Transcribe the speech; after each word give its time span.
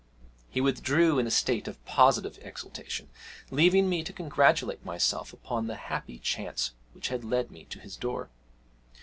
He 0.49 0.61
withdrew 0.61 1.19
in 1.19 1.27
a 1.27 1.29
state 1.29 1.67
of 1.67 1.85
positive 1.85 2.39
exultation, 2.41 3.11
leaving 3.51 3.87
me 3.87 4.03
to 4.03 4.11
congratulate 4.11 4.83
myself 4.83 5.31
upon 5.31 5.67
the 5.67 5.75
happy 5.75 6.17
chance 6.17 6.73
which 6.93 7.09
had 7.09 7.23
led 7.23 7.51
me 7.51 7.65
to 7.65 7.79
his 7.79 7.97
door. 7.97 8.31